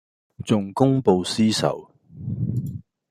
[0.43, 1.91] 仲公報私仇